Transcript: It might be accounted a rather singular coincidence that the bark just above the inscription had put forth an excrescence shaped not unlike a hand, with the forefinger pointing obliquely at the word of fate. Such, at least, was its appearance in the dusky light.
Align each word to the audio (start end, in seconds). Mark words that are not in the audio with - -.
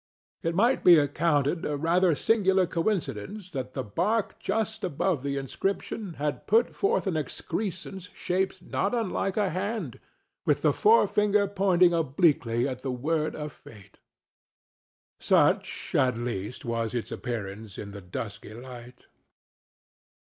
It 0.41 0.55
might 0.55 0.83
be 0.83 0.97
accounted 0.97 1.63
a 1.63 1.77
rather 1.77 2.15
singular 2.15 2.65
coincidence 2.65 3.51
that 3.51 3.73
the 3.73 3.83
bark 3.83 4.39
just 4.39 4.83
above 4.83 5.21
the 5.21 5.37
inscription 5.37 6.13
had 6.15 6.47
put 6.47 6.73
forth 6.75 7.05
an 7.05 7.15
excrescence 7.15 8.09
shaped 8.15 8.63
not 8.63 8.95
unlike 8.95 9.37
a 9.37 9.51
hand, 9.51 9.99
with 10.43 10.63
the 10.63 10.73
forefinger 10.73 11.47
pointing 11.47 11.93
obliquely 11.93 12.67
at 12.67 12.81
the 12.81 12.89
word 12.91 13.35
of 13.35 13.51
fate. 13.53 13.99
Such, 15.19 15.93
at 15.93 16.17
least, 16.17 16.65
was 16.65 16.95
its 16.95 17.11
appearance 17.11 17.77
in 17.77 17.91
the 17.91 18.01
dusky 18.01 18.55
light. 18.55 19.05